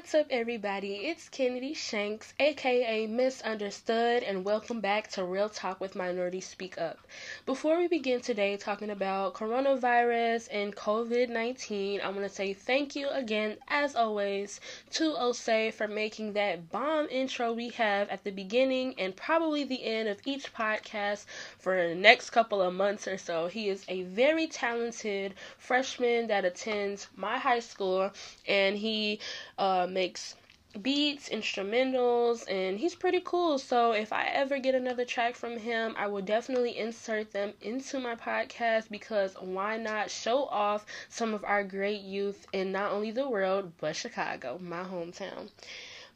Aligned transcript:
What's 0.00 0.14
up, 0.14 0.28
everybody? 0.30 0.94
It's 0.94 1.28
Kennedy 1.28 1.74
Shanks, 1.74 2.32
aka 2.40 3.06
Misunderstood, 3.06 4.22
and 4.22 4.46
welcome 4.46 4.80
back 4.80 5.08
to 5.08 5.24
Real 5.24 5.50
Talk 5.50 5.78
with 5.78 5.94
Minority 5.94 6.40
Speak 6.40 6.78
Up. 6.78 6.98
Before 7.44 7.76
we 7.76 7.86
begin 7.86 8.22
today 8.22 8.56
talking 8.56 8.88
about 8.88 9.34
coronavirus 9.34 10.48
and 10.50 10.74
COVID 10.74 11.28
19, 11.28 12.00
I 12.00 12.08
want 12.08 12.22
to 12.22 12.30
say 12.30 12.54
thank 12.54 12.96
you 12.96 13.10
again, 13.10 13.58
as 13.68 13.94
always, 13.94 14.58
to 14.92 15.12
Osei 15.12 15.70
for 15.70 15.86
making 15.86 16.32
that 16.32 16.70
bomb 16.72 17.06
intro 17.10 17.52
we 17.52 17.68
have 17.68 18.08
at 18.08 18.24
the 18.24 18.30
beginning 18.30 18.94
and 18.98 19.14
probably 19.14 19.64
the 19.64 19.84
end 19.84 20.08
of 20.08 20.18
each 20.24 20.54
podcast 20.54 21.26
for 21.58 21.88
the 21.88 21.94
next 21.94 22.30
couple 22.30 22.62
of 22.62 22.72
months 22.72 23.06
or 23.06 23.18
so. 23.18 23.48
He 23.48 23.68
is 23.68 23.84
a 23.86 24.04
very 24.04 24.46
talented 24.46 25.34
freshman 25.58 26.28
that 26.28 26.46
attends 26.46 27.06
my 27.16 27.36
high 27.36 27.60
school, 27.60 28.10
and 28.48 28.78
he 28.78 29.20
uh, 29.58 29.88
makes 29.90 30.36
beats, 30.82 31.28
instrumentals, 31.28 32.44
and 32.48 32.78
he's 32.78 32.94
pretty 32.94 33.20
cool. 33.24 33.58
So 33.58 33.92
if 33.92 34.12
I 34.12 34.26
ever 34.26 34.58
get 34.58 34.74
another 34.74 35.04
track 35.04 35.34
from 35.34 35.58
him, 35.58 35.94
I 35.98 36.06
will 36.06 36.22
definitely 36.22 36.78
insert 36.78 37.32
them 37.32 37.54
into 37.60 37.98
my 37.98 38.14
podcast 38.14 38.88
because 38.88 39.34
why 39.40 39.76
not 39.76 40.10
show 40.10 40.44
off 40.44 40.86
some 41.08 41.34
of 41.34 41.44
our 41.44 41.64
great 41.64 42.02
youth 42.02 42.46
in 42.52 42.70
not 42.72 42.92
only 42.92 43.10
the 43.10 43.28
world 43.28 43.72
but 43.78 43.96
Chicago, 43.96 44.58
my 44.62 44.84
hometown. 44.84 45.50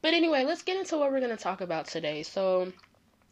But 0.03 0.15
anyway, 0.15 0.45
let's 0.45 0.63
get 0.63 0.77
into 0.77 0.98
what 0.98 1.11
we're 1.11 1.20
going 1.20 1.37
to 1.37 1.43
talk 1.43 1.61
about 1.61 1.87
today. 1.87 2.23
So 2.23 2.73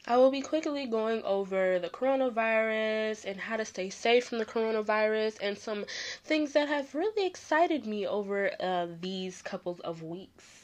I 0.05 0.17
will 0.17 0.33
be 0.33 0.41
quickly 0.41 0.87
going 0.87 1.23
over 1.23 1.79
the 1.79 1.89
coronavirus 1.89 3.25
and 3.25 3.41
how 3.41 3.57
to 3.57 3.65
stay 3.65 3.89
safe 3.89 4.25
from 4.27 4.39
the 4.39 4.45
coronavirus 4.45 5.39
and 5.41 5.57
some 5.57 5.87
things 6.25 6.55
that 6.55 6.67
have 6.67 6.95
really 6.95 7.25
excited 7.25 7.87
me 7.87 8.05
over 8.05 8.51
uh, 8.59 8.89
these 9.01 9.43
couple 9.43 9.79
of 9.85 10.03
weeks. 10.03 10.63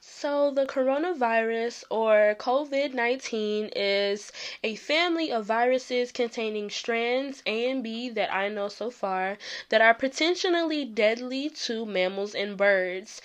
So, 0.00 0.52
the 0.52 0.66
coronavirus 0.66 1.82
or 1.90 2.36
COVID 2.38 2.94
19 2.94 3.70
is 3.74 4.30
a 4.62 4.76
family 4.76 5.32
of 5.32 5.46
viruses 5.46 6.12
containing 6.12 6.70
strands 6.70 7.42
A 7.44 7.68
and 7.68 7.82
B 7.82 8.08
that 8.10 8.32
I 8.32 8.48
know 8.48 8.68
so 8.68 8.88
far 8.88 9.36
that 9.68 9.80
are 9.80 9.94
potentially 9.94 10.84
deadly 10.84 11.50
to 11.66 11.84
mammals 11.84 12.36
and 12.36 12.56
birds 12.56 13.20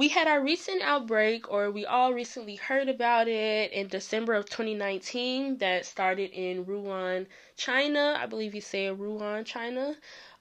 we 0.00 0.08
had 0.08 0.26
our 0.26 0.42
recent 0.42 0.80
outbreak, 0.80 1.52
or 1.52 1.70
we 1.70 1.84
all 1.84 2.14
recently 2.14 2.56
heard 2.56 2.88
about 2.88 3.28
it 3.28 3.70
in 3.70 3.86
December 3.86 4.32
of 4.32 4.46
2019 4.46 5.58
that 5.58 5.84
started 5.84 6.30
in 6.30 6.64
Wuhan, 6.64 7.26
China. 7.54 8.16
I 8.18 8.24
believe 8.24 8.54
you 8.54 8.62
say 8.62 8.86
Wuhan, 8.86 9.44
China. 9.44 9.94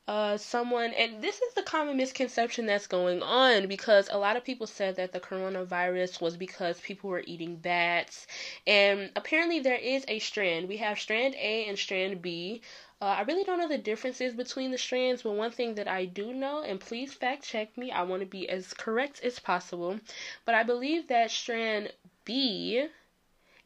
Uh, 0.07 0.37
someone, 0.37 0.91
and 0.93 1.21
this 1.21 1.41
is 1.41 1.53
the 1.55 1.61
common 1.63 1.97
misconception 1.97 2.67
that's 2.67 2.87
going 2.87 3.21
on 3.21 3.67
because 3.67 4.07
a 4.09 4.17
lot 4.17 4.37
of 4.37 4.45
people 4.45 4.65
said 4.65 4.95
that 4.95 5.11
the 5.11 5.19
coronavirus 5.19 6.21
was 6.21 6.37
because 6.37 6.79
people 6.79 7.09
were 7.09 7.23
eating 7.27 7.57
bats, 7.57 8.27
and 8.65 9.11
apparently 9.17 9.59
there 9.59 9.75
is 9.75 10.05
a 10.07 10.19
strand. 10.19 10.69
We 10.69 10.77
have 10.77 10.97
strand 10.97 11.35
A 11.35 11.65
and 11.65 11.77
strand 11.77 12.21
B. 12.21 12.61
Uh, 13.01 13.05
I 13.05 13.21
really 13.21 13.43
don't 13.43 13.59
know 13.59 13.67
the 13.67 13.77
differences 13.77 14.33
between 14.33 14.71
the 14.71 14.77
strands, 14.77 15.23
but 15.23 15.31
one 15.31 15.51
thing 15.51 15.75
that 15.75 15.87
I 15.87 16.05
do 16.05 16.33
know, 16.33 16.61
and 16.61 16.79
please 16.79 17.13
fact 17.13 17.43
check 17.43 17.77
me, 17.77 17.91
I 17.91 18.03
want 18.03 18.21
to 18.21 18.25
be 18.25 18.47
as 18.49 18.73
correct 18.73 19.21
as 19.23 19.39
possible, 19.39 19.99
but 20.45 20.55
I 20.55 20.63
believe 20.63 21.07
that 21.07 21.31
strand 21.31 21.93
B 22.25 22.87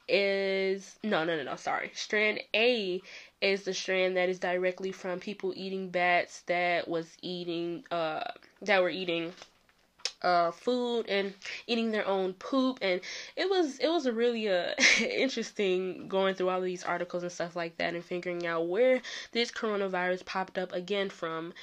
is 0.07 0.99
no 1.03 1.23
no 1.25 1.37
no 1.37 1.43
no 1.43 1.55
sorry. 1.57 1.91
Strand 1.95 2.41
a 2.55 3.01
is 3.41 3.63
the 3.63 3.73
strand 3.73 4.17
that 4.17 4.29
is 4.29 4.39
directly 4.39 4.91
from 4.91 5.19
people 5.19 5.53
eating 5.55 5.89
bats 5.89 6.41
that 6.43 6.87
was 6.87 7.17
eating 7.21 7.85
uh 7.91 8.23
that 8.61 8.81
were 8.81 8.89
eating 8.89 9.33
uh, 10.23 10.51
food 10.51 11.05
and 11.07 11.33
eating 11.67 11.91
their 11.91 12.07
own 12.07 12.33
poop. 12.33 12.79
And 12.81 13.01
it 13.35 13.49
was 13.49 13.79
it 13.79 13.89
was 13.89 14.05
a 14.05 14.13
really 14.13 14.49
uh, 14.49 14.73
interesting 14.99 16.07
going 16.07 16.35
through 16.35 16.49
all 16.49 16.59
of 16.59 16.63
these 16.63 16.83
articles 16.83 17.23
and 17.23 17.31
stuff 17.31 17.55
like 17.55 17.77
that 17.77 17.93
and 17.93 18.03
figuring 18.03 18.45
out 18.45 18.67
where 18.67 19.01
this 19.31 19.51
coronavirus 19.51 20.25
popped 20.25 20.57
up 20.57 20.71
again 20.73 21.09
from 21.09 21.53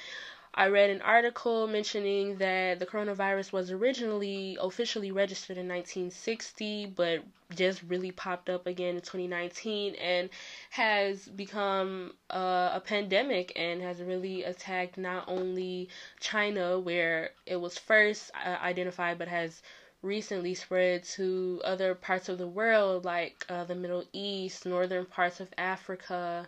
I 0.53 0.67
read 0.67 0.89
an 0.89 1.01
article 1.01 1.65
mentioning 1.65 2.35
that 2.37 2.79
the 2.79 2.85
coronavirus 2.85 3.53
was 3.53 3.71
originally 3.71 4.57
officially 4.59 5.11
registered 5.11 5.57
in 5.57 5.67
1960, 5.67 6.87
but 6.87 7.23
just 7.55 7.81
really 7.83 8.11
popped 8.11 8.49
up 8.49 8.67
again 8.67 8.95
in 8.95 9.01
2019 9.01 9.95
and 9.95 10.29
has 10.71 11.25
become 11.29 12.13
uh, 12.29 12.71
a 12.73 12.81
pandemic 12.81 13.53
and 13.55 13.81
has 13.81 14.01
really 14.01 14.43
attacked 14.43 14.97
not 14.97 15.23
only 15.29 15.87
China, 16.19 16.77
where 16.77 17.31
it 17.45 17.55
was 17.55 17.77
first 17.77 18.31
uh, 18.45 18.57
identified, 18.61 19.17
but 19.17 19.29
has 19.29 19.61
recently 20.01 20.53
spread 20.53 21.03
to 21.03 21.61
other 21.63 21.95
parts 21.95 22.27
of 22.27 22.37
the 22.37 22.47
world 22.47 23.05
like 23.05 23.45
uh, 23.47 23.63
the 23.63 23.75
Middle 23.75 24.03
East, 24.11 24.65
northern 24.65 25.05
parts 25.05 25.39
of 25.39 25.47
Africa 25.57 26.47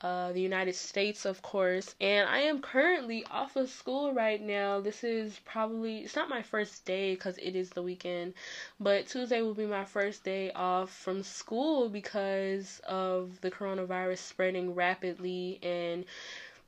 uh, 0.00 0.32
the 0.32 0.40
United 0.40 0.74
States, 0.74 1.24
of 1.24 1.42
course. 1.42 1.94
And 2.00 2.28
I 2.28 2.38
am 2.40 2.60
currently 2.60 3.24
off 3.30 3.56
of 3.56 3.68
school 3.68 4.12
right 4.12 4.40
now. 4.40 4.80
This 4.80 5.02
is 5.02 5.38
probably, 5.44 5.98
it's 5.98 6.16
not 6.16 6.28
my 6.28 6.42
first 6.42 6.84
day 6.84 7.14
because 7.14 7.36
it 7.38 7.56
is 7.56 7.70
the 7.70 7.82
weekend, 7.82 8.34
but 8.78 9.08
Tuesday 9.08 9.42
will 9.42 9.54
be 9.54 9.66
my 9.66 9.84
first 9.84 10.24
day 10.24 10.52
off 10.52 10.90
from 10.90 11.22
school 11.22 11.88
because 11.88 12.80
of 12.86 13.40
the 13.40 13.50
coronavirus 13.50 14.18
spreading 14.18 14.74
rapidly. 14.74 15.58
And 15.62 16.04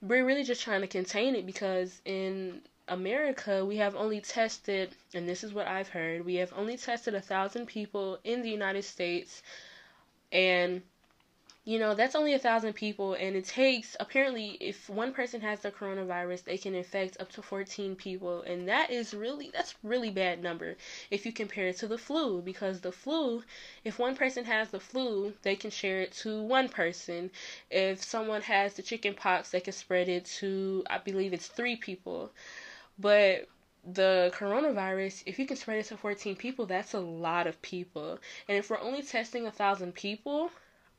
we're 0.02 0.26
really 0.26 0.44
just 0.44 0.62
trying 0.62 0.80
to 0.80 0.86
contain 0.86 1.36
it 1.36 1.46
because 1.46 2.00
in 2.04 2.62
America, 2.88 3.64
we 3.64 3.76
have 3.76 3.94
only 3.94 4.20
tested, 4.20 4.90
and 5.14 5.28
this 5.28 5.44
is 5.44 5.52
what 5.52 5.68
I've 5.68 5.88
heard, 5.88 6.24
we 6.24 6.34
have 6.36 6.52
only 6.56 6.76
tested 6.76 7.14
a 7.14 7.20
thousand 7.20 7.66
people 7.66 8.18
in 8.24 8.42
the 8.42 8.50
United 8.50 8.82
States, 8.82 9.42
and 10.32 10.82
you 11.70 11.78
know 11.78 11.94
that's 11.94 12.16
only 12.16 12.34
a 12.34 12.38
thousand 12.38 12.72
people 12.72 13.14
and 13.14 13.36
it 13.36 13.44
takes 13.44 13.96
apparently 14.00 14.56
if 14.60 14.90
one 14.90 15.12
person 15.12 15.40
has 15.40 15.60
the 15.60 15.70
coronavirus 15.70 16.42
they 16.42 16.58
can 16.58 16.74
infect 16.74 17.16
up 17.20 17.30
to 17.30 17.40
14 17.40 17.94
people 17.94 18.42
and 18.42 18.66
that 18.66 18.90
is 18.90 19.14
really 19.14 19.50
that's 19.52 19.76
really 19.84 20.10
bad 20.10 20.42
number 20.42 20.74
if 21.12 21.24
you 21.24 21.30
compare 21.30 21.68
it 21.68 21.76
to 21.76 21.86
the 21.86 21.96
flu 21.96 22.42
because 22.42 22.80
the 22.80 22.90
flu 22.90 23.44
if 23.84 24.00
one 24.00 24.16
person 24.16 24.44
has 24.44 24.70
the 24.70 24.80
flu 24.80 25.32
they 25.42 25.54
can 25.54 25.70
share 25.70 26.00
it 26.00 26.10
to 26.10 26.42
one 26.42 26.68
person 26.68 27.30
if 27.70 28.02
someone 28.02 28.42
has 28.42 28.74
the 28.74 28.82
chicken 28.82 29.14
pox 29.14 29.52
they 29.52 29.60
can 29.60 29.72
spread 29.72 30.08
it 30.08 30.24
to 30.24 30.82
i 30.90 30.98
believe 30.98 31.32
it's 31.32 31.46
three 31.46 31.76
people 31.76 32.32
but 32.98 33.46
the 33.94 34.30
coronavirus, 34.34 35.22
if 35.24 35.38
you 35.38 35.46
can 35.46 35.56
spread 35.56 35.78
it 35.78 35.86
to 35.86 35.96
14 35.96 36.36
people, 36.36 36.66
that's 36.66 36.92
a 36.92 37.00
lot 37.00 37.46
of 37.46 37.62
people. 37.62 38.18
And 38.46 38.58
if 38.58 38.68
we're 38.68 38.78
only 38.78 39.00
testing 39.00 39.46
a 39.46 39.50
thousand 39.50 39.94
people, 39.94 40.50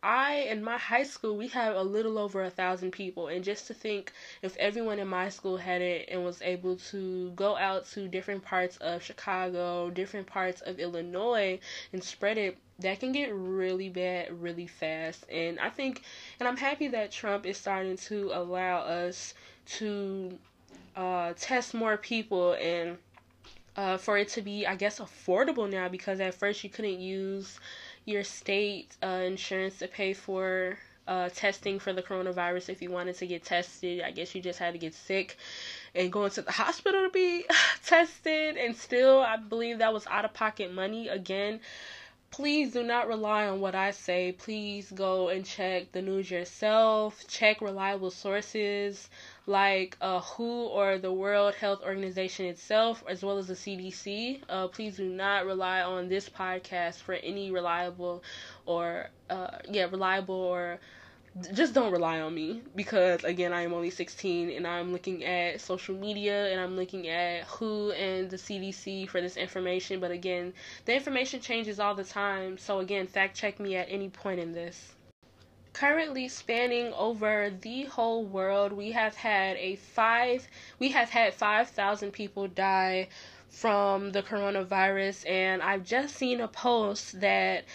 I 0.04 0.48
in 0.50 0.64
my 0.64 0.78
high 0.78 1.04
school 1.04 1.38
we 1.38 1.48
have 1.50 1.76
a 1.76 1.84
little 1.84 2.18
over 2.18 2.42
a 2.44 2.50
thousand 2.50 2.92
people, 2.92 3.28
and 3.28 3.44
just 3.44 3.68
to 3.68 3.74
think 3.74 4.12
if 4.42 4.58
everyone 4.58 4.98
in 5.00 5.08
my 5.08 5.30
school 5.30 5.58
had 5.58 5.82
it 5.82 6.10
and 6.10 6.24
was 6.24 6.42
able 6.42 6.78
to 6.92 7.32
go 7.32 7.56
out 7.56 7.86
to 7.92 8.08
different 8.08 8.44
parts 8.44 8.78
of 8.78 9.04
Chicago, 9.04 9.90
different 9.92 10.26
parts 10.28 10.62
of 10.62 10.80
Illinois, 10.80 11.60
and 11.94 12.04
spread 12.04 12.38
it, 12.38 12.58
that 12.80 13.00
can 13.00 13.12
get 13.12 13.32
really 13.34 13.90
bad 13.90 14.42
really 14.42 14.68
fast. 14.68 15.26
And 15.30 15.60
I 15.60 15.70
think, 15.70 16.02
and 16.40 16.50
I'm 16.50 16.58
happy 16.58 16.88
that 16.90 17.12
Trump 17.12 17.46
is 17.46 17.58
starting 17.58 17.98
to 17.98 18.32
allow 18.34 18.80
us 18.80 19.36
to 19.78 20.38
uh, 20.96 21.34
test 21.38 21.74
more 21.76 21.98
people 21.98 22.54
and 22.54 22.98
uh, 23.76 23.98
for 23.98 24.18
it 24.18 24.28
to 24.30 24.42
be, 24.42 24.66
I 24.66 24.76
guess, 24.76 25.00
affordable 25.00 25.70
now 25.70 25.88
because 25.88 26.20
at 26.20 26.34
first 26.34 26.64
you 26.64 26.70
couldn't 26.70 27.00
use 27.00 27.60
your 28.06 28.24
state 28.24 28.96
uh, 29.04 29.08
insurance 29.26 29.80
to 29.80 29.88
pay 29.88 30.14
for 30.14 30.78
uh, 31.08 31.30
testing 31.30 31.80
for 31.80 31.94
the 31.94 32.02
coronavirus 32.02 32.70
if 32.70 32.82
you 32.82 32.92
wanted 32.92 33.16
to 33.18 33.28
get 33.28 33.44
tested. 33.44 34.02
I 34.02 34.12
guess 34.12 34.34
you 34.36 34.42
just 34.42 34.60
had 34.60 34.74
to 34.74 34.80
get 34.80 34.94
sick 34.94 35.38
and 35.96 36.12
go 36.12 36.26
into 36.26 36.42
the 36.42 36.52
hospital 36.52 37.04
to 37.04 37.10
be 37.10 37.46
tested, 37.86 38.58
and 38.58 38.76
still, 38.76 39.20
I 39.22 39.38
believe 39.38 39.80
that 39.80 39.94
was 39.94 40.08
out 40.08 40.26
of 40.26 40.34
pocket 40.34 40.74
money 40.74 41.08
again 41.08 41.60
please 42.32 42.72
do 42.72 42.82
not 42.82 43.10
rely 43.10 43.46
on 43.46 43.60
what 43.60 43.76
I 43.76 43.92
say. 43.92 44.32
Please 44.32 44.90
go 44.92 45.28
and 45.28 45.46
check 45.46 45.92
the 45.92 46.02
news 46.02 46.32
yourself. 46.32 47.26
Check 47.28 47.62
reliable 47.62 48.10
sources 48.10 49.10
like 49.48 49.98
uh, 50.02 50.20
WHO 50.20 50.68
or 50.68 50.98
the 50.98 51.12
World 51.12 51.56
Health 51.56 51.82
Organization 51.84 52.46
itself, 52.46 53.04
as 53.08 53.24
well 53.24 53.38
as 53.38 53.48
the 53.48 53.56
CDC. 53.56 54.42
Uh, 54.48 54.68
please 54.68 54.98
do 54.98 55.10
not 55.10 55.46
rely 55.46 55.82
on 55.82 56.08
this 56.10 56.30
podcast 56.30 57.02
for 57.02 57.14
any 57.14 57.52
reliable 57.52 58.24
or 58.66 59.10
uh, 59.30 59.58
yeah 59.70 59.86
reliable 59.86 60.36
or 60.36 60.80
just 61.54 61.74
don't 61.74 61.94
rely 61.94 62.20
on 62.20 62.36
me 62.36 62.62
because 62.76 63.24
again 63.24 63.54
I 63.54 63.62
am 63.62 63.74
only 63.74 63.90
16 63.90 64.50
and 64.50 64.68
I'm 64.68 64.92
looking 64.92 65.24
at 65.24 65.62
social 65.62 65.96
media 65.96 66.52
and 66.52 66.60
I'm 66.60 66.76
looking 66.76 67.08
at 67.08 67.46
WHO 67.46 67.92
and 67.92 68.30
the 68.30 68.36
CDC 68.38 69.08
for 69.08 69.22
this 69.22 69.38
information. 69.38 70.00
But 70.00 70.12
again 70.12 70.54
the 70.86 70.94
information 70.94 71.40
changes 71.40 71.80
all 71.80 71.96
the 71.96 72.04
time. 72.04 72.58
So 72.58 72.80
again 72.80 73.08
fact 73.08 73.38
check 73.38 73.60
me 73.60 73.76
at 73.78 73.88
any 73.90 74.10
point 74.10 74.40
in 74.40 74.52
this 74.52 74.94
currently 75.74 76.28
spanning 76.28 76.94
over 76.94 77.50
the 77.50 77.84
whole 77.86 78.24
world. 78.24 78.74
We 78.74 78.92
have 78.92 79.16
had 79.16 79.58
a 79.58 79.76
five 79.78 80.48
we 80.80 80.90
have 80.92 81.10
had 81.10 81.34
5,000 81.34 82.12
people 82.12 82.48
die 82.48 83.08
from 83.50 84.12
the 84.12 84.24
coronavirus 84.24 85.30
and 85.30 85.62
I've 85.62 85.84
just 85.84 86.16
seen 86.16 86.40
a 86.42 86.48
post 86.48 87.20
that 87.22 87.66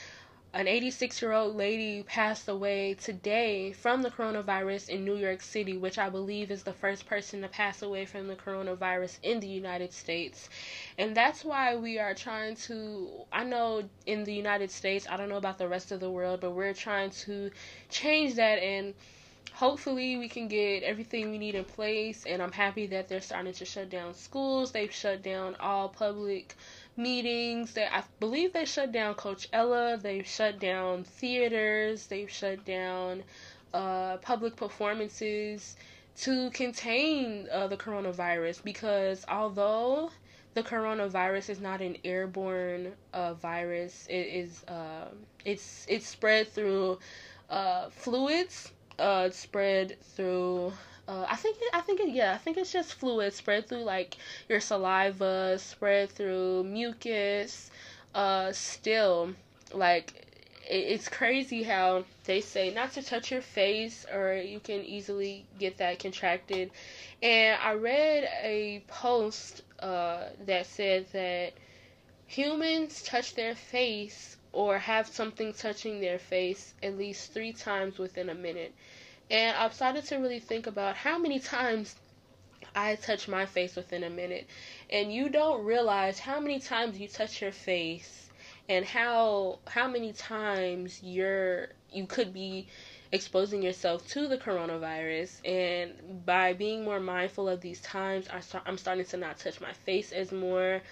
an 0.57 0.67
86 0.67 1.21
year 1.21 1.33
old 1.33 1.55
lady 1.55 2.03
passed 2.05 2.49
away 2.49 2.95
today 2.95 3.73
from 3.73 4.01
the 4.01 4.11
coronavirus 4.11 4.89
in 4.89 5.05
New 5.05 5.17
York 5.17 5.43
City, 5.43 5.77
which 5.77 5.99
I 5.99 6.09
believe 6.09 6.51
is 6.51 6.63
the 6.63 6.73
first 6.73 7.07
person 7.07 7.43
to 7.43 7.49
pass 7.49 7.83
away 7.83 8.07
from 8.07 8.27
the 8.27 8.37
coronavirus 8.37 9.19
in 9.23 9.41
the 9.41 9.47
United 9.49 9.93
States. 9.93 10.49
And 10.97 11.15
that's 11.15 11.45
why 11.45 11.77
we 11.77 11.99
are 11.99 12.15
trying 12.15 12.57
to, 12.69 13.07
I 13.31 13.45
know 13.45 13.83
in 14.07 14.25
the 14.25 14.33
United 14.33 14.71
States, 14.71 15.07
I 15.11 15.19
don't 15.19 15.29
know 15.29 15.37
about 15.37 15.59
the 15.59 15.69
rest 15.69 15.93
of 15.93 16.01
the 16.01 16.11
world, 16.11 16.41
but 16.41 16.53
we're 16.53 16.73
trying 16.73 17.11
to 17.27 17.51
change 17.91 18.37
that 18.37 18.59
and 18.59 18.95
hopefully 19.53 20.17
we 20.17 20.29
can 20.29 20.49
get 20.49 20.83
everything 20.83 21.31
we 21.31 21.39
need 21.39 21.55
in 21.55 21.65
place 21.65 22.25
and 22.27 22.43
i'm 22.43 22.53
happy 22.53 22.87
that 22.87 23.09
they're 23.09 23.23
starting 23.23 23.55
to 23.55 23.65
shut 23.65 23.89
down 23.89 24.13
schools 24.13 24.71
they've 24.71 24.93
shut 24.93 25.23
down 25.23 25.57
all 25.61 25.89
public 25.89 26.55
meetings. 26.97 27.73
They, 27.75 27.85
I 27.87 28.03
believe 28.21 28.53
they 28.53 28.65
shut 28.65 28.93
down 28.93 29.15
Coachella. 29.15 30.01
They've 30.01 30.27
shut 30.27 30.59
down 30.59 31.05
theaters. 31.05 32.07
They've 32.07 32.31
shut 32.31 32.65
down 32.65 33.23
uh, 33.75 34.17
public 34.19 34.57
performances 34.57 35.77
to 36.19 36.51
contain 36.51 37.47
uh, 37.53 37.67
the 37.67 37.77
coronavirus 37.77 38.65
because 38.65 39.25
although 39.29 40.11
the 40.55 40.63
coronavirus 40.63 41.51
is 41.51 41.61
not 41.61 41.83
an 41.83 41.99
airborne 42.05 42.93
uh, 43.13 43.35
virus, 43.35 44.07
it 44.09 44.15
is 44.15 44.65
uh, 44.65 45.09
it's 45.45 45.85
it's 45.89 46.07
spread 46.07 46.49
through 46.49 46.99
uh, 47.51 47.89
fluids. 47.91 48.73
Uh, 48.99 49.29
spread 49.29 50.01
through 50.01 50.73
uh, 51.09 51.27
I 51.29 51.37
think 51.37 51.59
it, 51.61 51.71
I 51.73 51.81
think 51.81 52.01
it, 52.01 52.09
yeah 52.11 52.33
I 52.35 52.39
think 52.39 52.57
it's 52.57 52.73
just 52.73 52.95
fluid 52.95 53.33
spread 53.33 53.69
through 53.69 53.85
like 53.85 54.17
your 54.49 54.61
saliva, 54.61 55.59
spread 55.59 56.11
through 56.11 56.65
mucus. 56.65 57.71
Uh, 58.15 58.51
still, 58.53 59.35
like 59.75 60.27
it, 60.69 60.75
it's 60.95 61.09
crazy 61.09 61.63
how 61.65 62.05
they 62.25 62.41
say 62.41 62.73
not 62.73 62.93
to 62.93 63.03
touch 63.03 63.31
your 63.31 63.43
face 63.43 64.07
or 64.13 64.35
you 64.35 64.59
can 64.61 64.83
easily 64.85 65.47
get 65.59 65.77
that 65.79 65.99
contracted. 65.99 66.71
And 67.23 67.61
I 67.63 67.75
read 67.75 68.29
a 68.43 68.83
post 68.89 69.63
uh, 69.81 70.25
that 70.47 70.67
said 70.67 71.07
that 71.13 71.53
humans 72.27 73.03
touch 73.03 73.35
their 73.35 73.55
face 73.55 74.37
or 74.53 74.79
have 74.79 75.07
something 75.07 75.53
touching 75.53 76.01
their 76.01 76.19
face 76.19 76.75
at 76.83 76.97
least 76.97 77.33
three 77.33 77.53
times 77.53 77.99
within 77.99 78.29
a 78.31 78.35
minute. 78.35 78.75
And 79.31 79.57
I've 79.57 79.75
started 79.75 80.05
to 80.07 80.17
really 80.17 80.41
think 80.41 80.67
about 80.67 80.97
how 80.97 81.19
many 81.19 81.41
times 81.41 81.95
I 82.75 82.95
touch 82.97 83.27
my 83.27 83.47
face 83.47 83.75
within 83.75 84.05
a 84.05 84.11
minute. 84.11 84.47
And 84.91 85.13
you 85.13 85.29
don't 85.29 85.65
realize 85.65 86.19
how 86.19 86.41
many 86.41 86.61
times 86.61 86.99
you 86.99 87.09
touch 87.09 87.41
your 87.41 87.53
face 87.53 88.29
and 88.69 88.85
how 88.85 89.59
how 89.67 89.89
many 89.89 90.13
times 90.13 91.03
you're 91.03 91.69
you 91.93 92.07
could 92.07 92.33
be 92.33 92.67
exposing 93.13 93.63
yourself 93.63 94.07
to 94.09 94.27
the 94.27 94.37
coronavirus 94.37 95.41
and 95.45 96.27
by 96.27 96.53
being 96.53 96.85
more 96.85 96.99
mindful 96.99 97.49
of 97.49 97.61
these 97.61 97.81
times 97.81 98.27
I 98.29 98.43
I'm 98.67 98.77
starting 98.77 99.05
to 99.07 99.17
not 99.17 99.39
touch 99.39 99.61
my 99.61 99.73
face 99.73 100.13
as 100.13 100.33
more 100.33 100.83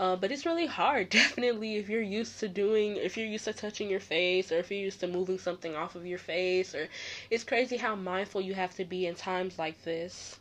uh, 0.00 0.16
but 0.16 0.32
it's 0.32 0.46
really 0.46 0.64
hard, 0.64 1.10
definitely, 1.20 1.76
if 1.76 1.90
you're 1.90 2.00
used 2.00 2.40
to 2.40 2.48
doing, 2.48 2.96
if 2.96 3.18
you're 3.18 3.26
used 3.26 3.44
to 3.44 3.52
touching 3.52 3.90
your 3.90 4.00
face, 4.00 4.50
or 4.50 4.56
if 4.56 4.70
you're 4.70 4.80
used 4.80 5.00
to 5.00 5.06
moving 5.06 5.38
something 5.38 5.76
off 5.76 5.94
of 5.94 6.06
your 6.06 6.18
face, 6.18 6.74
or 6.74 6.88
it's 7.30 7.44
crazy 7.44 7.76
how 7.76 7.94
mindful 7.94 8.40
you 8.40 8.54
have 8.54 8.74
to 8.76 8.84
be 8.86 9.06
in 9.06 9.14
times 9.14 9.58
like 9.58 9.84
this. 9.84 10.38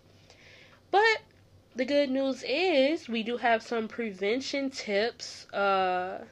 But 0.91 1.17
the 1.75 1.83
good 1.83 2.09
news 2.09 2.41
is 2.47 3.09
we 3.09 3.21
do 3.21 3.35
have 3.35 3.61
some 3.61 3.89
prevention 3.89 4.69
tips 4.69 5.45
uh, 5.51 6.23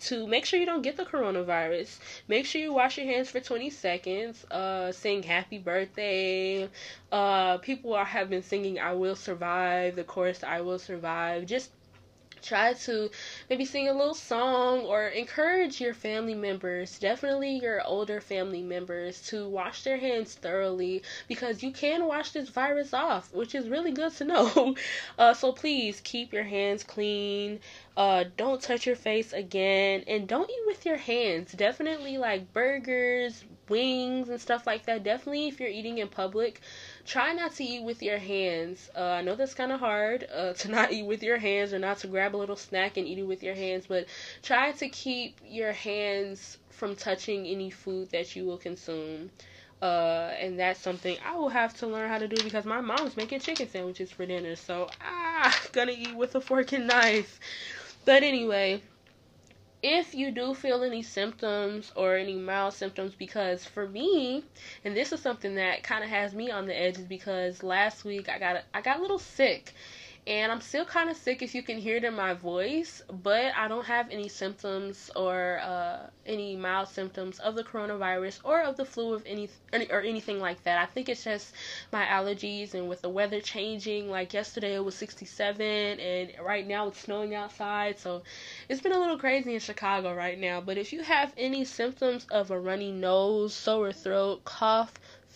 to 0.00 0.26
make 0.26 0.44
sure 0.44 0.58
you 0.58 0.66
don't 0.66 0.82
get 0.82 0.96
the 0.96 1.04
coronavirus. 1.04 2.00
Make 2.26 2.46
sure 2.46 2.60
you 2.60 2.72
wash 2.72 2.98
your 2.98 3.06
hands 3.06 3.30
for 3.30 3.38
20 3.38 3.70
seconds. 3.70 4.44
Uh, 4.50 4.90
sing 4.90 5.22
happy 5.22 5.58
birthday. 5.58 6.68
Uh, 7.12 7.58
people 7.58 7.94
are 7.94 8.04
have 8.04 8.28
been 8.28 8.42
singing 8.42 8.80
I 8.80 8.94
will 8.94 9.14
survive, 9.14 9.94
the 9.94 10.02
chorus 10.02 10.42
I 10.42 10.62
will 10.62 10.80
survive. 10.80 11.46
Just 11.46 11.70
try 12.42 12.74
to 12.74 13.10
maybe 13.48 13.64
sing 13.64 13.88
a 13.88 13.92
little 13.92 14.14
song 14.14 14.80
or 14.80 15.08
encourage 15.08 15.80
your 15.80 15.94
family 15.94 16.34
members, 16.34 16.98
definitely 16.98 17.58
your 17.58 17.82
older 17.86 18.20
family 18.20 18.62
members, 18.62 19.20
to 19.28 19.48
wash 19.48 19.84
their 19.84 19.96
hands 19.98 20.34
thoroughly 20.34 21.02
because 21.28 21.62
you 21.62 21.70
can 21.70 22.06
wash 22.06 22.32
this 22.32 22.48
virus 22.48 22.92
off, 22.92 23.32
which 23.32 23.54
is 23.54 23.68
really 23.68 23.92
good 23.92 24.12
to 24.16 24.24
know. 24.32 24.74
Uh, 25.18 25.34
so 25.34 25.52
please 25.52 26.00
keep 26.02 26.32
your 26.32 26.44
hands 26.44 26.82
clean. 26.84 27.60
Uh, 27.96 28.24
don't 28.36 28.62
touch 28.62 28.86
your 28.86 28.96
face 28.96 29.32
again, 29.32 30.02
and 30.06 30.26
don't 30.26 30.48
eat 30.48 30.66
with 30.66 30.86
your 30.86 30.96
hands. 30.96 31.52
Definitely 31.52 32.16
like 32.16 32.52
burgers, 32.52 33.44
wings, 33.68 34.30
and 34.30 34.40
stuff 34.40 34.66
like 34.66 34.86
that. 34.86 35.02
Definitely 35.02 35.48
if 35.48 35.60
you're 35.60 35.68
eating 35.68 35.98
in 35.98 36.08
public 36.08 36.60
try 37.04 37.32
not 37.32 37.54
to 37.56 37.64
eat 37.64 37.82
with 37.84 38.02
your 38.02 38.18
hands. 38.18 38.90
Uh, 38.96 39.00
I 39.02 39.22
know 39.22 39.34
that's 39.34 39.54
kind 39.54 39.72
of 39.72 39.80
hard 39.80 40.26
uh, 40.34 40.52
to 40.54 40.70
not 40.70 40.92
eat 40.92 41.04
with 41.04 41.22
your 41.22 41.38
hands 41.38 41.72
or 41.72 41.78
not 41.78 41.98
to 41.98 42.06
grab 42.06 42.34
a 42.34 42.38
little 42.38 42.56
snack 42.56 42.96
and 42.96 43.06
eat 43.06 43.18
it 43.18 43.26
with 43.26 43.42
your 43.42 43.54
hands, 43.54 43.86
but 43.88 44.06
try 44.42 44.72
to 44.72 44.88
keep 44.88 45.38
your 45.44 45.72
hands 45.72 46.58
from 46.70 46.96
touching 46.96 47.46
any 47.46 47.70
food 47.70 48.10
that 48.10 48.34
you 48.36 48.44
will 48.44 48.58
consume. 48.58 49.30
Uh, 49.80 50.32
and 50.38 50.60
that's 50.60 50.78
something 50.80 51.16
I 51.26 51.34
will 51.36 51.48
have 51.48 51.76
to 51.78 51.88
learn 51.88 52.08
how 52.08 52.18
to 52.18 52.28
do 52.28 52.42
because 52.44 52.64
my 52.64 52.80
mom's 52.80 53.16
making 53.16 53.40
chicken 53.40 53.68
sandwiches 53.68 54.12
for 54.12 54.24
dinner, 54.24 54.54
so 54.54 54.88
I'm 55.00 55.52
gonna 55.72 55.92
eat 55.92 56.14
with 56.14 56.36
a 56.36 56.40
fork 56.40 56.72
and 56.72 56.86
knife. 56.86 57.40
But 58.04 58.22
anyway, 58.22 58.82
if 59.82 60.14
you 60.14 60.30
do 60.30 60.54
feel 60.54 60.84
any 60.84 61.02
symptoms 61.02 61.90
or 61.96 62.16
any 62.16 62.36
mild 62.36 62.72
symptoms 62.72 63.12
because 63.18 63.64
for 63.64 63.88
me 63.88 64.44
and 64.84 64.96
this 64.96 65.12
is 65.12 65.20
something 65.20 65.56
that 65.56 65.82
kind 65.82 66.04
of 66.04 66.10
has 66.10 66.32
me 66.32 66.50
on 66.52 66.66
the 66.66 66.78
edges 66.80 67.04
because 67.04 67.62
last 67.64 68.04
week 68.04 68.28
I 68.28 68.38
got 68.38 68.62
I 68.72 68.80
got 68.80 68.98
a 68.98 69.02
little 69.02 69.18
sick 69.18 69.74
and 70.24 70.52
I'm 70.52 70.60
still 70.60 70.84
kind 70.84 71.10
of 71.10 71.16
sick 71.16 71.42
if 71.42 71.52
you 71.52 71.64
can 71.64 71.78
hear 71.78 71.96
it 71.96 72.04
in 72.04 72.14
my 72.14 72.32
voice, 72.32 73.02
but 73.24 73.52
I 73.56 73.66
don't 73.66 73.84
have 73.86 74.08
any 74.08 74.28
symptoms 74.28 75.10
or 75.16 75.58
uh, 75.58 76.06
any 76.26 76.54
mild 76.54 76.88
symptoms 76.88 77.40
of 77.40 77.56
the 77.56 77.64
coronavirus 77.64 78.38
or 78.44 78.62
of 78.62 78.76
the 78.76 78.84
flu 78.84 79.14
of 79.14 79.24
any 79.26 79.48
or 79.90 80.00
anything 80.00 80.38
like 80.38 80.62
that. 80.62 80.78
I 80.78 80.86
think 80.86 81.08
it's 81.08 81.24
just 81.24 81.52
my 81.90 82.04
allergies 82.04 82.74
and 82.74 82.88
with 82.88 83.02
the 83.02 83.08
weather 83.08 83.40
changing. 83.40 84.10
Like 84.10 84.32
yesterday 84.32 84.76
it 84.76 84.84
was 84.84 84.94
67 84.94 85.60
and 85.60 86.32
right 86.40 86.68
now 86.68 86.86
it's 86.86 87.00
snowing 87.00 87.34
outside, 87.34 87.98
so 87.98 88.22
it's 88.68 88.80
been 88.80 88.92
a 88.92 89.00
little 89.00 89.18
crazy 89.18 89.54
in 89.54 89.60
Chicago 89.60 90.14
right 90.14 90.38
now. 90.38 90.60
But 90.60 90.78
if 90.78 90.92
you 90.92 91.02
have 91.02 91.32
any 91.36 91.64
symptoms 91.64 92.26
of 92.30 92.52
a 92.52 92.60
runny 92.60 92.92
nose, 92.92 93.54
sore 93.54 93.92
throat, 93.92 94.44
cough, 94.44 94.92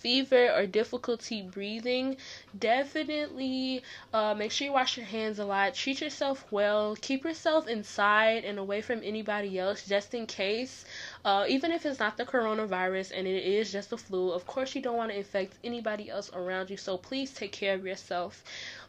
fever 0.06 0.52
or 0.54 0.66
difficulty 0.66 1.42
breathing, 1.42 2.16
definitely 2.56 3.82
uh, 4.14 4.32
make 4.34 4.52
sure 4.52 4.66
you 4.68 4.72
wash 4.72 4.96
your 4.96 5.04
hands 5.04 5.40
a 5.40 5.44
lot. 5.44 5.74
Treat 5.74 6.00
yourself 6.00 6.46
well. 6.52 6.96
Keep 7.00 7.24
yourself 7.24 7.66
inside 7.66 8.44
and 8.44 8.56
away 8.56 8.80
from 8.82 9.00
anybody 9.02 9.58
else 9.58 9.84
just 9.84 10.14
in 10.14 10.24
case. 10.24 10.84
Uh, 11.24 11.44
even 11.48 11.72
if 11.72 11.84
it's 11.84 11.98
not 11.98 12.16
the 12.16 12.24
coronavirus 12.24 13.10
and 13.16 13.26
it 13.26 13.42
is 13.42 13.72
just 13.72 13.90
the 13.90 13.98
flu, 13.98 14.30
of 14.30 14.46
course, 14.46 14.76
you 14.76 14.80
don't 14.80 14.96
want 14.96 15.10
to 15.10 15.18
infect 15.18 15.54
anybody 15.64 16.08
else 16.08 16.30
around 16.32 16.70
you. 16.70 16.76
So 16.76 16.96
please 16.96 17.32
take 17.32 17.50
care 17.50 17.74
of 17.74 17.84
yourself. 17.84 18.44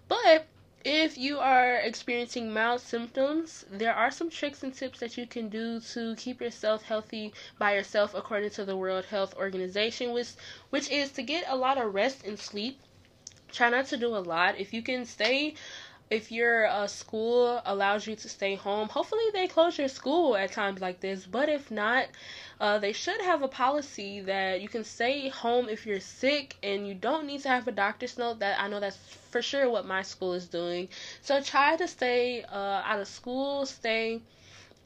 But 0.07 0.45
if 0.83 1.17
you 1.17 1.39
are 1.39 1.75
experiencing 1.75 2.53
mild 2.53 2.81
symptoms, 2.81 3.65
there 3.69 3.93
are 3.93 4.11
some 4.11 4.29
tricks 4.29 4.63
and 4.63 4.73
tips 4.73 4.99
that 4.99 5.17
you 5.17 5.25
can 5.27 5.49
do 5.49 5.79
to 5.79 6.15
keep 6.15 6.41
yourself 6.41 6.83
healthy 6.83 7.33
by 7.57 7.73
yourself 7.75 8.13
according 8.13 8.51
to 8.51 8.65
the 8.65 8.77
World 8.77 9.05
Health 9.05 9.35
Organization, 9.35 10.13
which 10.13 10.29
which 10.69 10.89
is 10.89 11.11
to 11.11 11.23
get 11.23 11.43
a 11.47 11.55
lot 11.55 11.77
of 11.77 11.93
rest 11.93 12.23
and 12.25 12.39
sleep. 12.39 12.79
Try 13.51 13.69
not 13.69 13.85
to 13.87 13.97
do 13.97 14.15
a 14.15 14.19
lot. 14.19 14.59
If 14.59 14.73
you 14.73 14.81
can 14.81 15.05
stay 15.05 15.55
if 16.09 16.31
your 16.31 16.67
uh, 16.67 16.87
school 16.87 17.61
allows 17.65 18.07
you 18.07 18.15
to 18.15 18.29
stay 18.29 18.55
home, 18.55 18.87
hopefully 18.87 19.25
they 19.33 19.47
close 19.47 19.77
your 19.77 19.89
school 19.89 20.37
at 20.37 20.51
times 20.51 20.79
like 20.81 20.99
this. 21.01 21.25
But 21.25 21.49
if 21.49 21.69
not, 21.69 22.07
uh, 22.59 22.79
they 22.79 22.93
should 22.93 23.19
have 23.21 23.41
a 23.43 23.47
policy 23.47 24.21
that 24.21 24.61
you 24.61 24.69
can 24.69 24.83
stay 24.83 25.29
home 25.29 25.67
if 25.69 25.85
you're 25.85 25.99
sick 25.99 26.55
and 26.63 26.87
you 26.87 26.93
don't 26.93 27.27
need 27.27 27.41
to 27.41 27.49
have 27.49 27.67
a 27.67 27.71
doctor's 27.71 28.17
note. 28.17 28.39
That 28.39 28.59
I 28.59 28.67
know 28.69 28.79
that's 28.79 28.97
for 29.31 29.41
sure 29.41 29.69
what 29.69 29.85
my 29.85 30.01
school 30.01 30.33
is 30.33 30.47
doing. 30.47 30.87
So 31.21 31.41
try 31.41 31.75
to 31.75 31.87
stay 31.87 32.43
uh, 32.43 32.81
out 32.85 32.99
of 32.99 33.07
school. 33.07 33.65
Stay. 33.65 34.21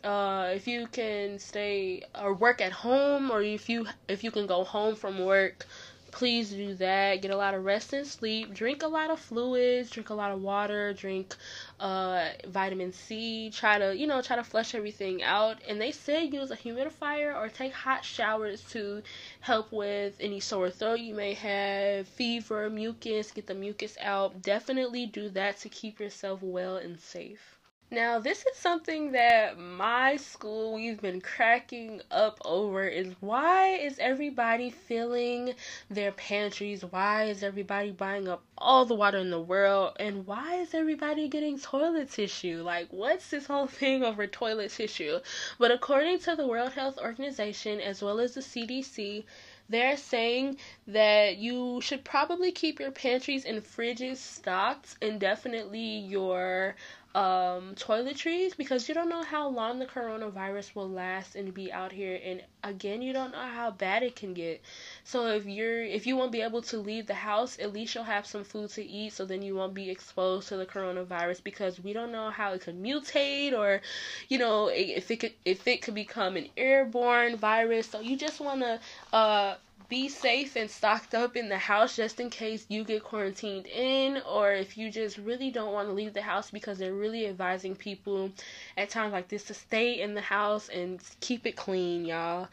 Uh, 0.03 0.51
if 0.55 0.67
you 0.67 0.87
can 0.87 1.37
stay 1.37 2.03
or 2.19 2.33
work 2.33 2.59
at 2.59 2.71
home, 2.71 3.29
or 3.29 3.43
if 3.43 3.69
you 3.69 3.85
if 4.07 4.23
you 4.23 4.31
can 4.31 4.47
go 4.47 4.63
home 4.63 4.95
from 4.95 5.23
work, 5.23 5.67
please 6.11 6.49
do 6.51 6.75
that. 6.75 7.21
Get 7.21 7.31
a 7.31 7.37
lot 7.37 7.53
of 7.53 7.65
rest 7.65 7.93
and 7.93 8.05
sleep. 8.05 8.53
Drink 8.53 8.83
a 8.83 8.87
lot 8.87 9.09
of 9.09 9.19
fluids. 9.19 9.89
Drink 9.89 10.09
a 10.09 10.13
lot 10.13 10.31
of 10.31 10.41
water. 10.41 10.93
Drink 10.93 11.35
uh, 11.79 12.29
vitamin 12.47 12.93
C. 12.93 13.49
Try 13.49 13.79
to, 13.79 13.95
you 13.95 14.07
know, 14.07 14.21
try 14.21 14.35
to 14.35 14.43
flush 14.43 14.75
everything 14.75 15.23
out. 15.23 15.57
And 15.67 15.79
they 15.79 15.91
say 15.91 16.25
use 16.25 16.51
a 16.51 16.57
humidifier 16.57 17.35
or 17.35 17.49
take 17.49 17.73
hot 17.73 18.03
showers 18.03 18.61
to 18.71 19.01
help 19.39 19.71
with 19.71 20.15
any 20.19 20.39
sore 20.39 20.69
throat 20.69 20.99
you 20.99 21.13
may 21.15 21.33
have, 21.33 22.07
fever, 22.07 22.69
mucus, 22.69 23.31
get 23.31 23.47
the 23.47 23.55
mucus 23.55 23.97
out. 24.01 24.41
Definitely 24.41 25.05
do 25.05 25.29
that 25.29 25.57
to 25.59 25.69
keep 25.69 25.99
yourself 25.99 26.41
well 26.41 26.77
and 26.77 26.99
safe. 26.99 27.60
Now, 27.93 28.19
this 28.19 28.45
is 28.45 28.55
something 28.55 29.11
that 29.11 29.59
my 29.59 30.15
school 30.15 30.75
we've 30.75 31.01
been 31.01 31.19
cracking 31.19 32.01
up 32.09 32.39
over 32.45 32.87
is 32.87 33.13
why 33.19 33.71
is 33.75 33.99
everybody 33.99 34.69
filling 34.69 35.55
their 35.89 36.13
pantries? 36.13 36.85
Why 36.85 37.25
is 37.25 37.43
everybody 37.43 37.91
buying 37.91 38.29
up 38.29 38.43
all 38.57 38.85
the 38.85 38.95
water 38.95 39.17
in 39.17 39.29
the 39.29 39.41
world? 39.41 39.97
And 39.99 40.25
why 40.25 40.55
is 40.61 40.73
everybody 40.73 41.27
getting 41.27 41.59
toilet 41.59 42.09
tissue? 42.09 42.63
Like, 42.63 42.87
what's 42.91 43.29
this 43.29 43.47
whole 43.47 43.67
thing 43.79 44.05
over 44.05 44.25
toilet 44.25 44.71
tissue? 44.71 45.19
But 45.59 45.71
according 45.71 46.19
to 46.19 46.37
the 46.37 46.47
World 46.47 46.71
Health 46.71 46.97
Organization 46.97 47.81
as 47.81 48.01
well 48.01 48.21
as 48.21 48.35
the 48.35 48.41
CDC, 48.41 49.25
they're 49.71 49.95
saying 49.95 50.57
that 50.87 51.37
you 51.37 51.79
should 51.79 52.03
probably 52.03 52.51
keep 52.51 52.79
your 52.79 52.91
pantries 52.91 53.45
and 53.45 53.63
fridges 53.63 54.17
stocked 54.17 54.97
and 55.01 55.17
definitely 55.17 55.99
your 55.99 56.75
um, 57.13 57.75
toiletries 57.75 58.55
because 58.55 58.87
you 58.87 58.95
don't 58.95 59.09
know 59.09 59.23
how 59.23 59.47
long 59.49 59.79
the 59.79 59.85
coronavirus 59.85 60.73
will 60.75 60.89
last 60.89 61.35
and 61.35 61.53
be 61.53 61.71
out 61.71 61.91
here. 61.91 62.19
And 62.23 62.41
again 62.63 63.01
you 63.01 63.11
don't 63.11 63.31
know 63.31 63.39
how 63.39 63.71
bad 63.71 64.03
it 64.03 64.15
can 64.15 64.33
get. 64.33 64.61
So 65.03 65.27
if 65.27 65.45
you're 65.45 65.83
if 65.83 66.07
you 66.07 66.15
won't 66.15 66.31
be 66.31 66.41
able 66.41 66.61
to 66.63 66.77
leave 66.77 67.07
the 67.07 67.13
house 67.13 67.59
at 67.59 67.73
least 67.73 67.95
you'll 67.95 68.03
have 68.05 68.25
some 68.25 68.43
food 68.43 68.69
to 68.71 68.83
eat 68.83 69.13
so 69.13 69.25
then 69.25 69.41
you 69.41 69.55
won't 69.55 69.73
be 69.73 69.89
exposed 69.89 70.47
to 70.49 70.57
the 70.57 70.65
coronavirus 70.65 71.43
because 71.43 71.83
we 71.83 71.93
don't 71.93 72.11
know 72.11 72.29
how 72.29 72.53
it 72.53 72.61
could 72.61 72.81
mutate 72.81 73.53
or 73.53 73.81
you 74.29 74.37
know 74.37 74.67
if 74.67 75.11
it 75.11 75.17
could 75.17 75.33
if 75.43 75.67
it 75.67 75.81
could 75.81 75.95
become 75.95 76.37
an 76.37 76.47
airborne 76.55 77.35
virus. 77.35 77.87
So 77.87 77.99
you 77.99 78.15
just 78.15 78.39
want 78.39 78.61
to 78.61 78.79
uh 79.11 79.55
be 79.91 80.07
safe 80.07 80.55
and 80.55 80.71
stocked 80.71 81.13
up 81.13 81.35
in 81.35 81.49
the 81.49 81.57
house 81.57 81.97
just 81.97 82.21
in 82.21 82.29
case 82.29 82.65
you 82.69 82.85
get 82.85 83.03
quarantined 83.03 83.67
in 83.67 84.21
or 84.21 84.53
if 84.53 84.77
you 84.77 84.89
just 84.89 85.17
really 85.17 85.51
don't 85.51 85.73
want 85.73 85.85
to 85.85 85.93
leave 85.93 86.13
the 86.13 86.21
house 86.21 86.49
because 86.49 86.77
they're 86.77 86.93
really 86.93 87.27
advising 87.27 87.75
people 87.75 88.31
at 88.77 88.89
times 88.89 89.11
like 89.11 89.27
this 89.27 89.43
to 89.43 89.53
stay 89.53 89.99
in 89.99 90.13
the 90.13 90.21
house 90.21 90.69
and 90.69 91.01
keep 91.19 91.45
it 91.45 91.57
clean, 91.57 92.05
y'all. 92.05 92.47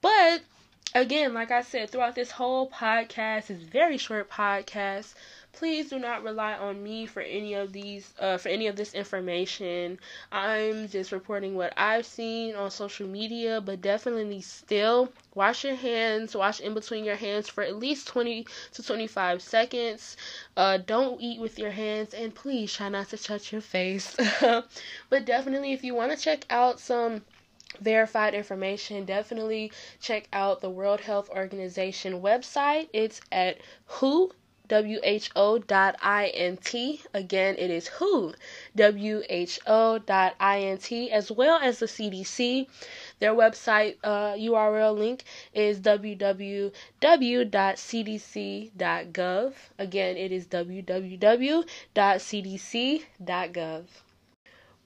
But 0.00 0.40
again, 0.92 1.32
like 1.32 1.52
I 1.52 1.62
said, 1.62 1.90
throughout 1.90 2.16
this 2.16 2.32
whole 2.32 2.68
podcast, 2.68 3.46
this 3.46 3.62
very 3.62 3.96
short 3.96 4.28
podcast, 4.28 5.14
please 5.52 5.90
do 5.90 5.98
not 5.98 6.22
rely 6.22 6.54
on 6.54 6.82
me 6.82 7.06
for 7.06 7.20
any 7.20 7.54
of 7.54 7.72
these 7.72 8.12
uh, 8.18 8.38
for 8.38 8.48
any 8.48 8.66
of 8.66 8.76
this 8.76 8.94
information. 8.94 9.98
I'm 10.32 10.88
just 10.88 11.12
reporting 11.12 11.54
what 11.54 11.72
i've 11.76 12.06
seen 12.06 12.54
on 12.54 12.70
social 12.70 13.06
media 13.06 13.60
but 13.60 13.80
definitely 13.80 14.40
still 14.40 15.12
wash 15.34 15.64
your 15.64 15.74
hands 15.74 16.34
wash 16.34 16.60
in 16.60 16.74
between 16.74 17.04
your 17.04 17.16
hands 17.16 17.48
for 17.48 17.62
at 17.62 17.76
least 17.76 18.08
20 18.08 18.46
to 18.72 18.82
25 18.82 19.42
seconds. 19.42 20.16
Uh, 20.56 20.78
don't 20.78 21.20
eat 21.20 21.40
with 21.40 21.58
your 21.58 21.70
hands 21.70 22.14
and 22.14 22.34
please 22.34 22.72
try 22.72 22.88
not 22.88 23.08
to 23.08 23.16
touch 23.16 23.52
your 23.52 23.60
face. 23.60 24.16
But 25.10 25.24
definitely 25.24 25.72
if 25.72 25.84
you 25.84 25.94
want 25.94 26.12
to 26.12 26.16
check 26.16 26.46
out 26.50 26.80
some 26.80 27.22
verified 27.80 28.34
information, 28.34 29.04
definitely 29.04 29.72
check 30.00 30.28
out 30.32 30.60
the 30.60 30.70
World 30.70 31.00
Health 31.00 31.30
Organization 31.30 32.20
website. 32.20 32.88
It's 32.92 33.20
at 33.30 33.58
who 33.86 34.32
who.int. 34.70 35.30
Again, 37.12 37.56
it 37.58 37.70
is 37.70 37.88
who, 37.88 38.34
who.int, 38.76 39.58
as 41.10 41.30
well 41.32 41.58
as 41.60 41.78
the 41.80 41.86
CDC. 41.86 42.68
Their 43.18 43.34
website 43.34 43.96
uh, 44.04 44.34
URL 44.34 44.96
link 44.96 45.24
is 45.52 45.80
www.cdc.gov. 45.80 46.72
Again, 49.78 50.16
it 50.16 50.32
is 50.32 50.46
www.cdc.gov. 50.46 51.04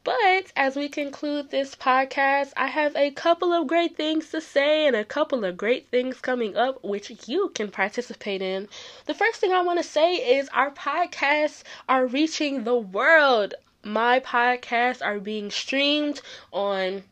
But 0.04 0.52
as 0.54 0.76
we 0.76 0.90
conclude 0.90 1.50
this 1.50 1.74
podcast, 1.74 2.52
I 2.58 2.66
have 2.66 2.94
a 2.94 3.10
couple 3.10 3.54
of 3.54 3.66
great 3.66 3.96
things 3.96 4.30
to 4.32 4.40
say 4.42 4.86
and 4.86 4.94
a 4.94 5.02
couple 5.02 5.46
of 5.46 5.56
great 5.56 5.88
things 5.88 6.20
coming 6.20 6.58
up 6.58 6.84
which 6.84 7.10
you 7.26 7.48
can 7.54 7.70
participate 7.70 8.42
in. 8.42 8.68
The 9.06 9.14
first 9.14 9.40
thing 9.40 9.52
I 9.54 9.62
want 9.62 9.78
to 9.78 9.82
say 9.82 10.16
is 10.16 10.50
our 10.50 10.70
podcasts 10.70 11.62
are 11.88 12.04
reaching 12.06 12.64
the 12.64 12.76
world. 12.76 13.54
My 13.82 14.20
podcasts 14.20 15.00
are 15.02 15.18
being 15.18 15.50
streamed 15.50 16.20
on 16.52 17.04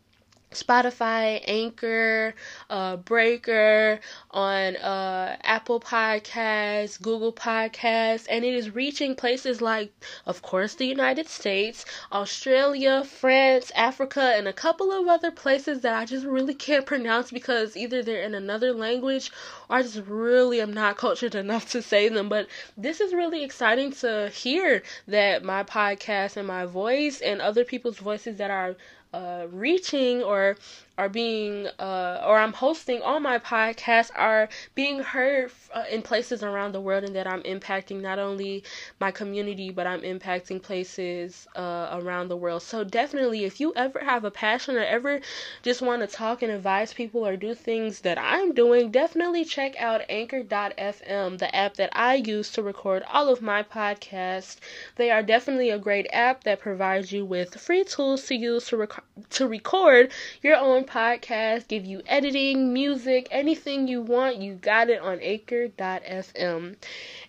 Spotify, 0.55 1.43
Anchor, 1.47 2.35
uh, 2.71 2.97
Breaker, 2.97 4.01
on 4.31 4.77
uh, 4.77 5.37
Apple 5.43 5.81
Podcasts, 5.81 7.01
Google 7.01 7.33
Podcasts, 7.33 8.27
and 8.31 8.45
it 8.45 8.55
is 8.55 8.75
reaching 8.75 9.15
places 9.15 9.61
like, 9.61 9.93
of 10.27 10.43
course, 10.43 10.75
the 10.75 10.87
United 10.87 11.29
States, 11.29 11.85
Australia, 12.13 13.05
France, 13.05 13.71
Africa, 13.75 14.33
and 14.37 14.49
a 14.49 14.53
couple 14.53 14.93
of 14.93 15.09
other 15.09 15.31
places 15.31 15.81
that 15.81 15.95
I 15.95 16.05
just 16.05 16.27
really 16.27 16.55
can't 16.55 16.87
pronounce 16.87 17.31
because 17.31 17.77
either 17.77 18.03
they're 18.03 18.23
in 18.23 18.35
another 18.35 18.73
language 18.73 19.31
or 19.69 19.77
I 19.77 19.83
just 19.83 20.03
really 20.07 20.61
am 20.61 20.73
not 20.73 20.97
cultured 20.97 21.35
enough 21.35 21.71
to 21.71 21.83
say 21.83 22.09
them. 22.09 22.29
But 22.29 22.47
this 22.77 23.01
is 23.01 23.13
really 23.15 23.43
exciting 23.45 23.93
to 23.93 24.29
hear 24.29 24.83
that 25.09 25.45
my 25.45 25.63
podcast 25.65 26.37
and 26.37 26.47
my 26.47 26.67
voice 26.67 27.21
and 27.21 27.41
other 27.41 27.65
people's 27.65 27.99
voices 27.99 28.37
that 28.37 28.51
are 28.51 28.77
uh, 29.12 29.47
reaching 29.50 30.23
or 30.23 30.57
are 30.99 31.09
being 31.09 31.66
uh, 31.78 32.23
or 32.26 32.38
I'm 32.38 32.52
hosting 32.52 33.00
on 33.02 33.23
my 33.23 33.38
podcast 33.38 34.11
are 34.14 34.49
being 34.75 35.00
heard 35.00 35.50
uh, 35.73 35.85
in 35.90 36.02
places 36.02 36.42
around 36.42 36.73
the 36.73 36.81
world 36.81 37.04
and 37.04 37.16
that 37.16 37.26
I'm 37.26 37.42
impacting 37.42 38.02
not 38.02 38.19
only 38.19 38.62
my 39.00 39.11
community 39.11 39.71
but 39.71 39.87
I'm 39.87 40.02
impacting 40.02 40.62
places 40.62 41.47
uh, 41.57 41.99
around 42.00 42.28
the 42.28 42.37
world. 42.37 42.62
So 42.62 42.85
definitely 42.85 43.45
if 43.45 43.59
you 43.59 43.73
ever 43.75 44.00
have 44.00 44.25
a 44.25 44.31
passion 44.31 44.76
or 44.76 44.85
ever 44.85 45.21
just 45.62 45.81
want 45.83 46.02
to 46.02 46.07
talk 46.07 46.42
and 46.42 46.52
advise 46.52 46.92
people 46.92 47.26
or 47.26 47.37
do 47.37 47.54
things 47.54 48.00
that 48.00 48.19
I'm 48.19 48.52
doing, 48.52 48.90
definitely 48.90 49.45
check 49.45 49.81
out 49.81 50.02
anchor.fm, 50.09 51.38
the 51.38 51.54
app 51.57 51.75
that 51.76 51.90
I 51.95 52.14
use 52.16 52.50
to 52.52 52.62
record 52.62 53.02
all 53.11 53.28
of 53.28 53.40
my 53.42 53.62
podcasts. 53.62 54.57
They 54.97 55.11
are 55.11 55.23
definitely 55.23 55.71
a 55.71 55.78
great 55.78 56.07
app 56.12 56.45
that 56.45 56.61
provides 56.61 57.12
you 57.12 57.25
with 57.25 57.61
free 57.61 57.85
tools 57.85 58.26
to 58.26 58.35
use 58.35 58.66
to 58.69 58.76
rec- 58.76 59.02
to 59.31 59.47
record 59.47 60.13
your 60.43 60.57
own 60.57 60.85
podcast, 60.85 61.69
give 61.69 61.85
you 61.85 62.03
editing, 62.07 62.73
music, 62.73 63.29
anything 63.31 63.89
you 63.89 64.01
want, 64.01 64.39
you 64.39 64.55
got 64.55 64.91
it 64.91 65.01
on 65.01 65.21
anchor.fm. 65.21 66.77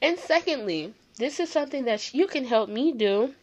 And 0.01 0.20
secondly, 0.20 0.94
this 1.18 1.39
is 1.39 1.50
something 1.51 1.86
that 1.86 2.13
you 2.13 2.27
can 2.27 2.46
help 2.46 2.70
me 2.70 2.92
do. 2.92 3.34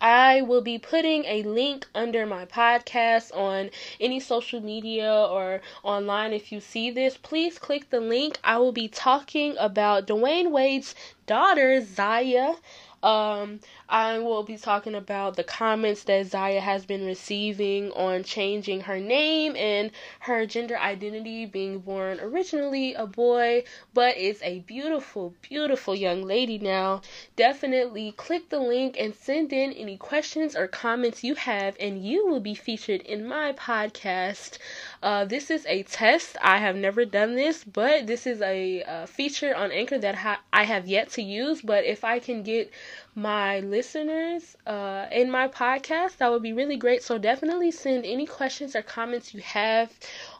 I 0.00 0.42
will 0.42 0.60
be 0.60 0.78
putting 0.78 1.24
a 1.24 1.42
link 1.42 1.88
under 1.92 2.24
my 2.24 2.44
podcast 2.44 3.36
on 3.36 3.70
any 3.98 4.20
social 4.20 4.60
media 4.60 5.12
or 5.12 5.60
online. 5.82 6.32
If 6.32 6.52
you 6.52 6.60
see 6.60 6.92
this, 6.92 7.16
please 7.16 7.58
click 7.58 7.90
the 7.90 7.98
link. 7.98 8.38
I 8.44 8.58
will 8.58 8.70
be 8.70 8.86
talking 8.86 9.56
about 9.58 10.06
Dwyane 10.06 10.52
Wade's 10.52 10.94
daughter, 11.26 11.84
Zaya. 11.84 12.54
Um, 13.00 13.60
I 13.88 14.18
will 14.18 14.42
be 14.42 14.56
talking 14.56 14.96
about 14.96 15.36
the 15.36 15.44
comments 15.44 16.02
that 16.04 16.26
Zaya 16.26 16.60
has 16.60 16.84
been 16.84 17.06
receiving 17.06 17.92
on 17.92 18.24
changing 18.24 18.82
her 18.82 18.98
name 18.98 19.54
and 19.54 19.92
her 20.20 20.46
gender 20.46 20.76
identity, 20.76 21.46
being 21.46 21.78
born 21.78 22.18
originally 22.20 22.94
a 22.94 23.06
boy, 23.06 23.62
but 23.94 24.16
is 24.16 24.40
a 24.42 24.58
beautiful, 24.60 25.32
beautiful 25.42 25.94
young 25.94 26.22
lady 26.22 26.58
now. 26.58 27.00
Definitely 27.36 28.12
click 28.12 28.48
the 28.48 28.58
link 28.58 28.96
and 28.98 29.14
send 29.14 29.52
in 29.52 29.72
any 29.72 29.96
questions 29.96 30.56
or 30.56 30.66
comments 30.66 31.22
you 31.22 31.36
have, 31.36 31.76
and 31.78 32.04
you 32.04 32.26
will 32.26 32.40
be 32.40 32.54
featured 32.54 33.02
in 33.02 33.26
my 33.26 33.52
podcast. 33.52 34.58
Uh, 35.02 35.24
this 35.24 35.50
is 35.50 35.64
a 35.66 35.84
test. 35.84 36.36
I 36.42 36.58
have 36.58 36.74
never 36.74 37.04
done 37.04 37.36
this, 37.36 37.62
but 37.62 38.08
this 38.08 38.26
is 38.26 38.42
a, 38.42 38.82
a 38.86 39.06
feature 39.06 39.54
on 39.54 39.70
Anchor 39.70 39.98
that 39.98 40.16
ha- 40.16 40.40
I 40.52 40.64
have 40.64 40.88
yet 40.88 41.10
to 41.10 41.22
use. 41.22 41.62
But 41.62 41.84
if 41.84 42.02
I 42.02 42.18
can 42.18 42.42
get 42.42 42.72
my 43.14 43.60
listeners 43.60 44.56
uh, 44.66 45.06
in 45.12 45.30
my 45.30 45.48
podcast, 45.48 46.18
that 46.18 46.30
would 46.30 46.42
be 46.42 46.52
really 46.52 46.76
great. 46.76 47.02
So 47.02 47.18
definitely 47.18 47.70
send 47.70 48.04
any 48.04 48.26
questions 48.26 48.74
or 48.76 48.82
comments 48.82 49.34
you 49.34 49.40
have 49.40 49.92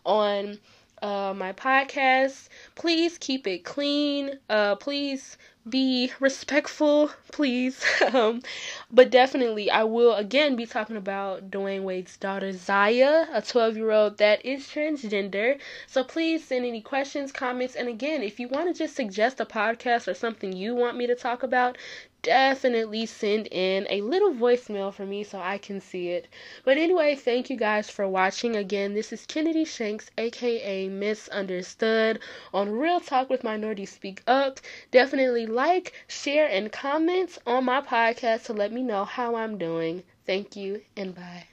on 0.05 0.59
uh, 1.03 1.35
my 1.37 1.53
podcast. 1.53 2.49
Please 2.75 3.19
keep 3.19 3.47
it 3.47 3.65
clean. 3.65 4.39
Uh, 4.49 4.75
please 4.77 5.37
be 5.69 6.11
respectful, 6.21 7.11
please. 7.33 7.85
um, 8.15 8.43
but 8.91 9.11
definitely, 9.11 9.71
I 9.71 9.85
will 9.85 10.15
again 10.15 10.57
be 10.57 10.67
talking 10.67 10.97
about 10.97 11.51
Dwyane 11.51 11.83
Wade's 11.83 12.17
daughter 12.17 12.53
Zaya, 12.53 13.27
a 13.33 13.43
12 13.43 13.77
year 13.77 13.91
old 13.91 14.19
that 14.19 14.45
is 14.45 14.65
transgender. 14.67 15.59
So 15.87 16.03
please 16.05 16.45
send 16.45 16.65
any 16.65 16.81
questions, 16.81 17.33
comments, 17.33 17.75
and 17.77 17.89
again, 17.89 18.23
if 18.23 18.41
you 18.41 18.49
want 18.49 18.75
to 18.75 18.79
just 18.79 18.97
suggest 18.97 19.41
a 19.41 19.47
podcast 19.47 20.09
or 20.09 20.15
something 20.15 20.53
you 20.53 20.75
want 20.75 20.97
me 20.97 21.07
to 21.07 21.15
talk 21.15 21.43
about, 21.43 21.77
definitely 22.23 23.07
send 23.07 23.47
in 23.49 23.87
a 23.91 24.01
little 24.01 24.33
voicemail 24.33 24.93
for 24.93 25.07
me 25.07 25.25
so 25.25 25.39
I 25.39 25.59
can 25.59 25.81
see 25.81 26.09
it. 26.09 26.29
But 26.65 26.77
anyway, 26.79 27.15
thank 27.15 27.51
you 27.51 27.57
guys 27.57 27.91
for 27.91 28.09
watching. 28.09 28.57
Again, 28.57 28.95
this 28.95 29.13
is 29.13 29.27
Kennedy 29.27 29.65
Shanks, 29.65 30.11
aka 30.19 30.89
Misunderstood, 30.89 32.21
on 32.53 32.71
Real 32.71 33.01
Talk 33.01 33.31
with 33.31 33.45
Minority 33.45 33.87
Speak 33.87 34.23
Up. 34.27 34.61
Definitely 34.91 35.47
like, 35.47 35.93
share, 36.09 36.49
and 36.49 36.73
comment 36.73 37.39
on 37.47 37.65
my 37.65 37.81
podcast 37.81 38.45
to 38.47 38.53
let 38.53 38.73
me 38.73 38.83
know 38.83 39.05
how 39.05 39.37
I'm 39.37 39.59
doing. 39.59 40.03
Thank 40.27 40.57
you, 40.57 40.83
and 40.97 41.15
bye. 41.15 41.47